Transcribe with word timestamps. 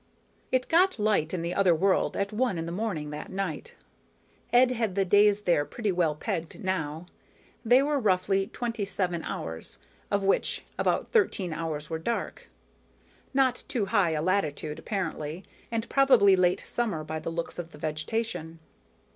_It 0.51 0.67
got 0.67 0.97
light 0.97 1.31
in 1.31 1.43
the 1.43 1.53
other 1.53 1.75
world 1.75 2.17
at 2.17 2.33
one 2.33 2.57
in 2.57 2.65
the 2.65 2.71
morning 2.71 3.11
that 3.11 3.29
night. 3.29 3.75
Ed 4.51 4.71
had 4.71 4.95
the 4.95 5.05
days 5.05 5.43
there 5.43 5.63
pretty 5.63 5.91
well 5.91 6.15
pegged 6.15 6.63
now. 6.63 7.05
They 7.63 7.83
were 7.83 7.99
roughly 7.99 8.47
twenty 8.47 8.83
seven 8.83 9.21
hours, 9.23 9.77
of 10.09 10.23
which 10.23 10.65
about 10.79 11.11
thirteen 11.11 11.53
hours 11.53 11.91
were 11.91 11.99
dark. 11.99 12.49
Not 13.31 13.61
too 13.67 13.85
high 13.93 14.09
a 14.13 14.23
latitude, 14.23 14.79
apparently, 14.79 15.43
and 15.69 15.87
probably 15.87 16.35
late 16.35 16.63
summer 16.65 17.03
by 17.03 17.19
the 17.19 17.29
looks 17.29 17.59
of 17.59 17.69
the 17.71 17.77
vegetation. 17.77 18.57